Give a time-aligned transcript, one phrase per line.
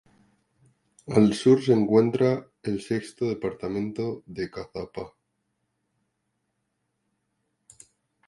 [1.17, 5.13] Al Sur se encuentra el sexto Departamento de Caazapá.